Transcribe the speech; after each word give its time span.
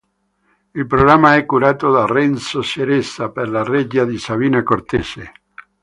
Il 0.73 0.87
programma 0.87 1.35
è 1.35 1.45
curato 1.45 1.91
da 1.91 2.07
Renzo 2.07 2.63
Ceresa 2.63 3.29
per 3.29 3.49
la 3.49 3.61
regia 3.61 4.03
di 4.03 4.17
Sabina 4.17 4.63
Cortese. 4.63 5.31